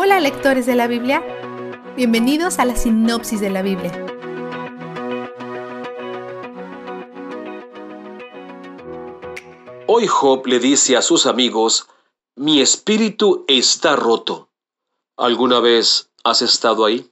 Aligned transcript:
Hola 0.00 0.20
lectores 0.20 0.64
de 0.64 0.76
la 0.76 0.86
Biblia, 0.86 1.24
bienvenidos 1.96 2.60
a 2.60 2.64
la 2.64 2.76
sinopsis 2.76 3.40
de 3.40 3.50
la 3.50 3.62
Biblia. 3.62 3.90
Hoy 9.88 10.06
Job 10.06 10.46
le 10.46 10.60
dice 10.60 10.96
a 10.96 11.02
sus 11.02 11.26
amigos, 11.26 11.88
mi 12.36 12.60
espíritu 12.60 13.44
está 13.48 13.96
roto. 13.96 14.50
¿Alguna 15.16 15.58
vez 15.58 16.12
has 16.22 16.42
estado 16.42 16.84
ahí? 16.84 17.10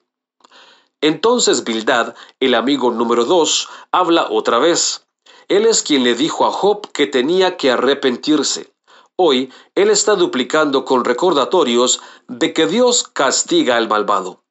Entonces 1.00 1.64
Bildad, 1.64 2.14
el 2.39 2.55
amigo 2.55 2.93
número 2.93 3.25
dos, 3.25 3.68
habla 3.91 4.29
otra 4.30 4.61
vez. 4.61 5.09
Él 5.48 5.66
es 5.66 5.82
quien 5.82 6.05
le 6.05 6.14
dijo 6.14 6.46
a 6.46 6.53
Job 6.53 6.93
que 6.93 7.09
tenía 7.09 7.57
que 7.57 7.73
arrepentirse. 7.73 8.75
Hoy 9.19 9.51
él 9.75 9.89
está 9.89 10.14
duplicando 10.14 10.85
con 10.85 11.03
recordatorios 11.03 12.03
de 12.29 12.53
que 12.53 12.66
Dios 12.66 13.09
castiga 13.11 13.79
al 13.79 13.88
malvado. 13.88 14.43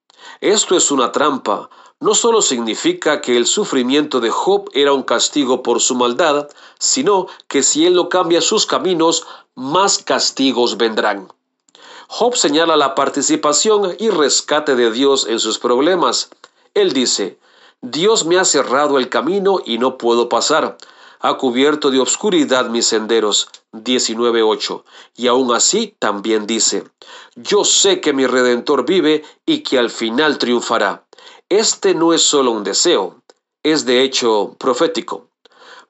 Esto 0.41 0.75
es 0.75 0.89
una 0.89 1.11
trampa. 1.11 1.69
No 1.99 2.15
solo 2.15 2.41
significa 2.41 3.21
que 3.21 3.37
el 3.37 3.45
sufrimiento 3.45 4.19
de 4.21 4.31
Job 4.31 4.71
era 4.73 4.91
un 4.91 5.03
castigo 5.03 5.61
por 5.61 5.81
su 5.81 5.93
maldad, 5.93 6.49
sino 6.79 7.27
que 7.47 7.61
si 7.61 7.85
él 7.85 7.93
no 7.93 8.09
cambia 8.09 8.41
sus 8.41 8.65
caminos, 8.65 9.27
más 9.53 9.99
castigos 9.99 10.77
vendrán. 10.77 11.31
Job 12.07 12.35
señala 12.35 12.75
la 12.75 12.95
participación 12.95 13.95
y 13.99 14.09
rescate 14.09 14.75
de 14.75 14.91
Dios 14.91 15.27
en 15.29 15.39
sus 15.39 15.59
problemas. 15.59 16.31
Él 16.73 16.91
dice, 16.91 17.37
Dios 17.81 18.25
me 18.25 18.39
ha 18.39 18.45
cerrado 18.45 18.97
el 18.97 19.09
camino 19.09 19.59
y 19.63 19.77
no 19.77 19.99
puedo 19.99 20.27
pasar 20.27 20.75
ha 21.27 21.37
cubierto 21.37 21.89
de 21.89 21.99
obscuridad 21.99 22.69
mis 22.69 22.85
senderos. 22.85 23.49
19.8. 23.73 24.83
Y 25.15 25.27
aún 25.27 25.53
así 25.53 25.95
también 25.99 26.45
dice, 26.45 26.85
yo 27.35 27.65
sé 27.65 27.99
que 27.99 28.13
mi 28.13 28.25
Redentor 28.27 28.85
vive 28.85 29.23
y 29.45 29.63
que 29.63 29.79
al 29.79 29.89
final 29.89 30.37
triunfará. 30.37 31.03
Este 31.49 31.95
no 31.95 32.13
es 32.13 32.21
solo 32.21 32.51
un 32.51 32.63
deseo, 32.63 33.21
es 33.63 33.85
de 33.85 34.03
hecho 34.03 34.55
profético. 34.59 35.27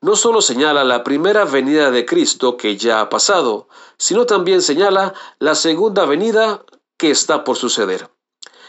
No 0.01 0.15
solo 0.15 0.41
señala 0.41 0.83
la 0.83 1.03
primera 1.03 1.45
venida 1.45 1.91
de 1.91 2.05
Cristo 2.05 2.57
que 2.57 2.77
ya 2.77 3.01
ha 3.01 3.09
pasado, 3.09 3.67
sino 3.97 4.25
también 4.25 4.61
señala 4.61 5.13
la 5.39 5.55
segunda 5.55 6.05
venida 6.05 6.63
que 6.97 7.11
está 7.11 7.43
por 7.43 7.57
suceder. 7.57 8.09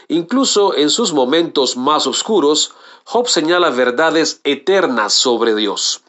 Incluso 0.09 0.75
en 0.75 0.89
sus 0.89 1.13
momentos 1.13 1.77
más 1.77 2.07
oscuros, 2.07 2.73
Job 3.05 3.27
señala 3.27 3.69
verdades 3.69 4.41
eternas 4.43 5.13
sobre 5.13 5.55
Dios. 5.55 6.01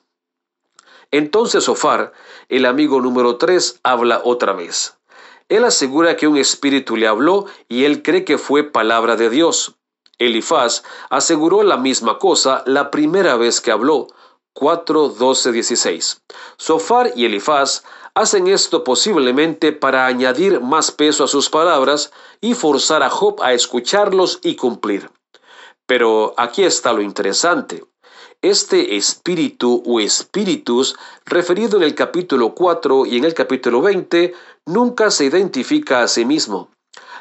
Entonces 1.11 1.65
Sofar, 1.65 2.13
el 2.49 2.67
amigo 2.67 3.01
número 3.01 3.37
3, 3.37 3.81
habla 3.83 4.21
otra 4.25 4.53
vez. 4.53 4.99
Él 5.49 5.65
asegura 5.65 6.17
que 6.17 6.29
un 6.29 6.37
espíritu 6.37 6.97
le 6.97 7.09
habló 7.09 7.47
y 7.69 7.85
él 7.85 8.03
cree 8.03 8.25
que 8.25 8.37
fue 8.37 8.65
palabra 8.65 9.17
de 9.17 9.31
Dios. 9.31 9.77
Elifaz 10.19 10.83
aseguró 11.09 11.63
la 11.63 11.79
misma 11.79 12.19
cosa 12.19 12.63
la 12.67 12.91
primera 12.91 13.37
vez 13.37 13.61
que 13.61 13.71
habló. 13.71 14.09
4, 14.53 15.11
12, 15.11 15.53
16. 15.53 16.23
Sofar 16.57 17.13
y 17.15 17.25
Elifaz 17.25 17.85
hacen 18.15 18.49
esto 18.49 18.85
posiblemente 18.85 19.73
para 19.73 20.07
añadir 20.07 20.61
más 20.61 20.91
peso 20.91 21.25
a 21.25 21.29
sus 21.29 21.49
palabras 21.49 22.13
y 22.41 22.55
forzar 22.55 23.03
a 23.03 23.09
Job 23.09 23.41
a 23.43 23.53
escucharlos 23.53 24.41
y 24.43 24.57
cumplir. 24.57 25.11
Pero 25.87 26.35
aquí 26.37 26.65
está 26.65 26.93
lo 26.93 27.01
interesante. 27.01 27.85
Este 28.43 28.97
espíritu 28.97 29.83
o 29.85 29.99
espíritus, 29.99 30.95
referido 31.27 31.77
en 31.77 31.83
el 31.83 31.97
capítulo 31.97 32.55
4 32.55 33.05
y 33.07 33.17
en 33.17 33.25
el 33.25 33.35
capítulo 33.35 33.83
20, 33.83 34.33
nunca 34.65 35.11
se 35.11 35.25
identifica 35.25 36.05
a 36.05 36.09
sí 36.09 36.25
mismo. 36.25 36.71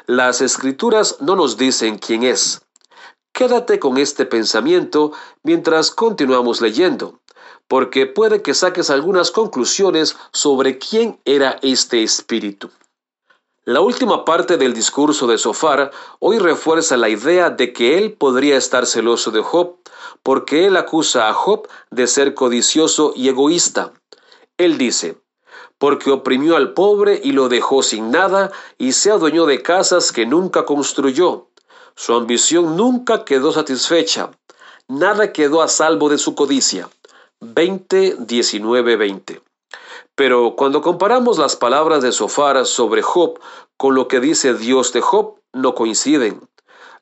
Las 0.06 0.40
escrituras 0.40 1.16
no 1.20 1.34
nos 1.34 1.56
dicen 1.56 1.98
quién 1.98 2.22
es. 2.22 2.62
Quédate 3.32 3.80
con 3.80 3.98
este 3.98 4.26
pensamiento 4.26 5.10
mientras 5.42 5.90
continuamos 5.90 6.60
leyendo, 6.60 7.18
porque 7.66 8.06
puede 8.06 8.40
que 8.40 8.54
saques 8.54 8.88
algunas 8.88 9.32
conclusiones 9.32 10.16
sobre 10.32 10.78
quién 10.78 11.18
era 11.24 11.58
este 11.62 12.04
espíritu. 12.04 12.70
La 13.68 13.82
última 13.82 14.24
parte 14.24 14.56
del 14.56 14.72
discurso 14.72 15.26
de 15.26 15.36
Sofar 15.36 15.90
hoy 16.20 16.38
refuerza 16.38 16.96
la 16.96 17.10
idea 17.10 17.50
de 17.50 17.74
que 17.74 17.98
él 17.98 18.14
podría 18.14 18.56
estar 18.56 18.86
celoso 18.86 19.30
de 19.30 19.42
Job, 19.42 19.76
porque 20.22 20.64
él 20.64 20.74
acusa 20.78 21.28
a 21.28 21.34
Job 21.34 21.68
de 21.90 22.06
ser 22.06 22.32
codicioso 22.32 23.12
y 23.14 23.28
egoísta. 23.28 23.92
Él 24.56 24.78
dice, 24.78 25.20
porque 25.76 26.10
oprimió 26.10 26.56
al 26.56 26.72
pobre 26.72 27.20
y 27.22 27.32
lo 27.32 27.50
dejó 27.50 27.82
sin 27.82 28.10
nada, 28.10 28.50
y 28.78 28.92
se 28.92 29.10
adueñó 29.10 29.44
de 29.44 29.60
casas 29.60 30.12
que 30.12 30.24
nunca 30.24 30.64
construyó. 30.64 31.48
Su 31.94 32.14
ambición 32.14 32.74
nunca 32.74 33.26
quedó 33.26 33.52
satisfecha, 33.52 34.30
nada 34.86 35.30
quedó 35.30 35.60
a 35.60 35.68
salvo 35.68 36.08
de 36.08 36.16
su 36.16 36.34
codicia. 36.34 36.88
20, 37.40 38.16
19, 38.20 38.96
20. 38.96 39.47
Pero 40.18 40.56
cuando 40.56 40.82
comparamos 40.82 41.38
las 41.38 41.54
palabras 41.54 42.02
de 42.02 42.10
Sofar 42.10 42.66
sobre 42.66 43.02
Job 43.02 43.38
con 43.76 43.94
lo 43.94 44.08
que 44.08 44.18
dice 44.18 44.52
Dios 44.52 44.92
de 44.92 45.00
Job, 45.00 45.36
no 45.52 45.76
coinciden. 45.76 46.40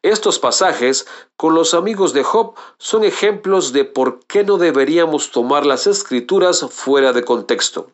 Estos 0.02 0.38
pasajes 0.38 1.06
con 1.38 1.54
los 1.54 1.72
amigos 1.72 2.12
de 2.12 2.22
Job 2.22 2.52
son 2.76 3.04
ejemplos 3.04 3.72
de 3.72 3.86
por 3.86 4.20
qué 4.26 4.44
no 4.44 4.58
deberíamos 4.58 5.30
tomar 5.30 5.64
las 5.64 5.86
escrituras 5.86 6.66
fuera 6.68 7.14
de 7.14 7.24
contexto. 7.24 7.90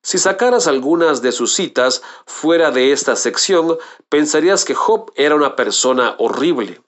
Si 0.00 0.16
sacaras 0.16 0.66
algunas 0.66 1.20
de 1.20 1.32
sus 1.32 1.52
citas 1.52 2.00
fuera 2.24 2.70
de 2.70 2.92
esta 2.92 3.16
sección, 3.16 3.76
pensarías 4.08 4.64
que 4.64 4.74
Job 4.74 5.12
era 5.16 5.34
una 5.34 5.54
persona 5.54 6.14
horrible. 6.16 6.80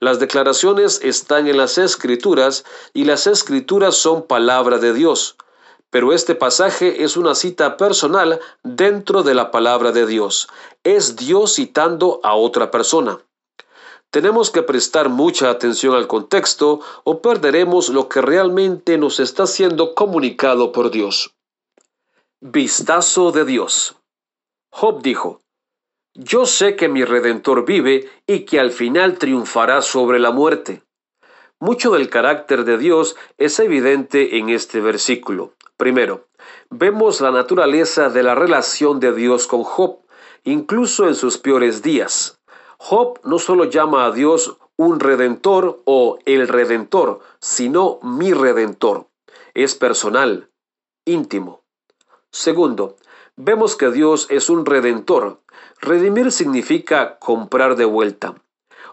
Las 0.00 0.18
declaraciones 0.18 0.98
están 1.04 1.46
en 1.46 1.58
las 1.58 1.78
escrituras 1.78 2.64
y 2.92 3.04
las 3.04 3.28
escrituras 3.28 3.94
son 3.94 4.26
palabra 4.26 4.78
de 4.78 4.92
Dios 4.92 5.36
pero 5.92 6.14
este 6.14 6.34
pasaje 6.34 7.04
es 7.04 7.18
una 7.18 7.34
cita 7.34 7.76
personal 7.76 8.40
dentro 8.62 9.22
de 9.22 9.34
la 9.34 9.50
palabra 9.50 9.92
de 9.92 10.06
Dios. 10.06 10.48
Es 10.84 11.16
Dios 11.16 11.56
citando 11.56 12.18
a 12.22 12.34
otra 12.34 12.70
persona. 12.70 13.18
Tenemos 14.10 14.50
que 14.50 14.62
prestar 14.62 15.10
mucha 15.10 15.50
atención 15.50 15.94
al 15.94 16.06
contexto 16.06 16.80
o 17.04 17.20
perderemos 17.20 17.90
lo 17.90 18.08
que 18.08 18.22
realmente 18.22 18.96
nos 18.96 19.20
está 19.20 19.46
siendo 19.46 19.94
comunicado 19.94 20.72
por 20.72 20.90
Dios. 20.90 21.34
Vistazo 22.40 23.30
de 23.30 23.44
Dios. 23.44 23.94
Job 24.70 25.02
dijo, 25.02 25.42
Yo 26.14 26.46
sé 26.46 26.74
que 26.74 26.88
mi 26.88 27.04
Redentor 27.04 27.66
vive 27.66 28.08
y 28.26 28.46
que 28.46 28.58
al 28.58 28.70
final 28.70 29.18
triunfará 29.18 29.82
sobre 29.82 30.18
la 30.18 30.30
muerte. 30.30 30.82
Mucho 31.62 31.92
del 31.92 32.10
carácter 32.10 32.64
de 32.64 32.76
Dios 32.76 33.14
es 33.38 33.60
evidente 33.60 34.38
en 34.38 34.48
este 34.48 34.80
versículo. 34.80 35.52
Primero, 35.76 36.26
vemos 36.70 37.20
la 37.20 37.30
naturaleza 37.30 38.08
de 38.08 38.24
la 38.24 38.34
relación 38.34 38.98
de 38.98 39.12
Dios 39.12 39.46
con 39.46 39.62
Job, 39.62 40.00
incluso 40.42 41.06
en 41.06 41.14
sus 41.14 41.38
peores 41.38 41.80
días. 41.80 42.40
Job 42.78 43.20
no 43.22 43.38
solo 43.38 43.66
llama 43.66 44.06
a 44.06 44.10
Dios 44.10 44.56
un 44.74 44.98
redentor 44.98 45.80
o 45.84 46.18
el 46.24 46.48
redentor, 46.48 47.20
sino 47.38 48.00
mi 48.02 48.32
redentor. 48.32 49.06
Es 49.54 49.76
personal, 49.76 50.50
íntimo. 51.04 51.62
Segundo, 52.32 52.96
vemos 53.36 53.76
que 53.76 53.92
Dios 53.92 54.26
es 54.30 54.50
un 54.50 54.66
redentor. 54.66 55.38
Redimir 55.80 56.32
significa 56.32 57.20
comprar 57.20 57.76
de 57.76 57.84
vuelta. 57.84 58.34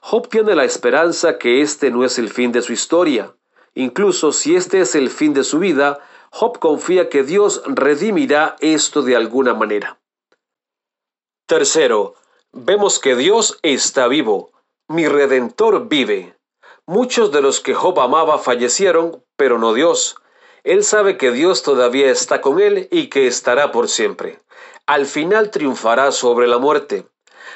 Job 0.02 0.30
tiene 0.30 0.56
la 0.56 0.64
esperanza 0.64 1.38
que 1.38 1.62
este 1.62 1.92
no 1.92 2.06
es 2.06 2.18
el 2.20 2.30
fin 2.30 2.52
de 2.52 2.62
su 2.62 2.74
historia. 2.74 3.36
Incluso 3.76 4.32
si 4.32 4.56
este 4.56 4.82
es 4.82 4.96
el 4.96 5.10
fin 5.10 5.34
de 5.34 5.44
su 5.44 5.60
vida, 5.60 6.00
Job 6.32 6.60
confía 6.60 7.10
que 7.10 7.24
Dios 7.24 7.62
redimirá 7.66 8.56
esto 8.60 9.02
de 9.02 9.16
alguna 9.16 9.54
manera. 9.54 10.00
Tercero, 11.46 12.16
vemos 12.52 13.00
que 13.00 13.16
Dios 13.16 13.60
está 13.62 14.08
vivo. 14.08 14.52
Mi 14.88 15.08
redentor 15.08 15.88
vive. 15.88 16.36
Muchos 16.86 17.32
de 17.32 17.42
los 17.42 17.60
que 17.60 17.74
Job 17.74 18.00
amaba 18.00 18.38
fallecieron, 18.38 19.24
pero 19.36 19.60
no 19.60 19.74
Dios. 19.74 20.16
Él 20.64 20.84
sabe 20.84 21.18
que 21.18 21.32
Dios 21.32 21.64
todavía 21.64 22.10
está 22.12 22.42
con 22.42 22.60
él 22.60 22.88
y 22.92 23.08
que 23.08 23.28
estará 23.28 23.72
por 23.72 23.90
siempre. 23.90 24.42
Al 24.86 25.06
final 25.06 25.52
triunfará 25.52 26.12
sobre 26.12 26.48
la 26.48 26.58
muerte. 26.58 27.08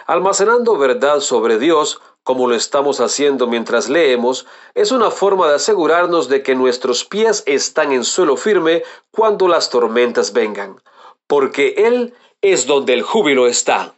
Almacenando 0.05 0.77
verdad 0.77 1.19
sobre 1.19 1.57
Dios, 1.57 2.01
como 2.23 2.47
lo 2.47 2.55
estamos 2.55 2.99
haciendo 2.99 3.47
mientras 3.47 3.89
leemos, 3.89 4.45
es 4.73 4.91
una 4.91 5.11
forma 5.11 5.47
de 5.49 5.55
asegurarnos 5.55 6.29
de 6.29 6.41
que 6.41 6.55
nuestros 6.55 7.05
pies 7.05 7.43
están 7.45 7.91
en 7.91 8.03
suelo 8.03 8.37
firme 8.37 8.83
cuando 9.11 9.47
las 9.47 9.69
tormentas 9.69 10.33
vengan, 10.33 10.81
porque 11.27 11.75
Él 11.77 12.13
es 12.41 12.65
donde 12.65 12.93
el 12.93 13.03
júbilo 13.03 13.47
está. 13.47 13.93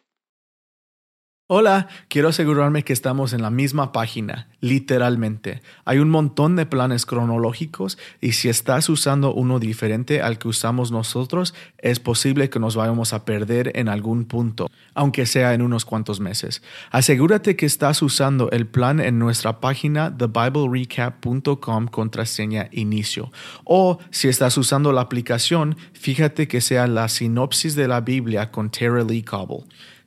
Hola, 1.48 1.90
quiero 2.08 2.30
asegurarme 2.30 2.82
que 2.82 2.92
estamos 2.92 3.32
en 3.32 3.44
la 3.44 3.52
misma 3.52 3.92
página, 3.92 4.48
literalmente. 4.62 5.62
Hay 5.86 6.00
un 6.00 6.10
montón 6.10 6.56
de 6.56 6.66
planes 6.66 7.06
cronológicos 7.06 8.00
y 8.20 8.32
si 8.32 8.50
estás 8.50 8.90
usando 8.90 9.32
uno 9.32 9.60
diferente 9.60 10.24
al 10.24 10.40
que 10.40 10.48
usamos 10.48 10.92
nosotros, 10.92 11.54
es 11.78 12.00
posible 12.00 12.50
que 12.50 12.60
nos 12.60 12.76
vayamos 12.76 13.14
a 13.14 13.26
perder 13.26 13.74
en 13.76 13.90
algún 13.90 14.26
punto, 14.26 14.72
aunque 14.96 15.28
sea 15.28 15.54
en 15.54 15.62
unos 15.62 15.86
cuantos 15.86 16.20
meses. 16.20 16.64
Asegúrate 16.90 17.56
que 17.56 17.68
estás 17.68 18.02
usando 18.02 18.50
el 18.50 18.66
plan 18.66 19.00
en 19.00 19.20
nuestra 19.20 19.60
página 19.60 20.18
thebiblerecap.com 20.18 21.88
contraseña 21.90 22.70
inicio. 22.72 23.32
O 23.66 24.00
si 24.10 24.30
estás 24.30 24.58
usando 24.58 24.92
la 24.92 25.02
aplicación, 25.02 25.78
fíjate 25.94 26.48
que 26.48 26.60
sea 26.60 26.88
la 26.88 27.08
sinopsis 27.08 27.76
de 27.76 27.88
la 27.88 28.02
Biblia 28.02 28.50
con 28.50 28.72
Tara 28.72 29.04
Lee 29.04 29.22
Cobble. 29.22 29.66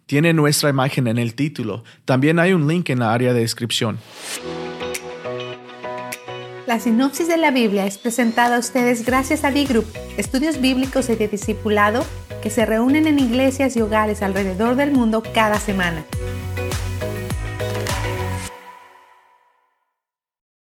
Tiene 0.08 0.32
nuestra 0.32 0.70
imagen 0.70 1.06
en 1.06 1.18
el 1.18 1.34
título. 1.34 1.84
También 2.06 2.38
hay 2.38 2.54
un 2.54 2.66
link 2.66 2.88
en 2.88 3.00
la 3.00 3.12
área 3.12 3.34
de 3.34 3.40
descripción. 3.40 3.98
La 6.66 6.80
sinopsis 6.80 7.28
de 7.28 7.36
la 7.36 7.50
Biblia 7.50 7.84
es 7.84 7.98
presentada 7.98 8.56
a 8.56 8.58
ustedes 8.58 9.04
gracias 9.04 9.44
a 9.44 9.50
B-Group, 9.50 9.84
estudios 10.16 10.62
bíblicos 10.62 11.10
y 11.10 11.16
de 11.16 11.28
discipulado 11.28 12.06
que 12.42 12.48
se 12.48 12.64
reúnen 12.64 13.06
en 13.06 13.18
iglesias 13.18 13.76
y 13.76 13.82
hogares 13.82 14.22
alrededor 14.22 14.76
del 14.76 14.92
mundo 14.92 15.22
cada 15.34 15.60
semana. 15.60 16.06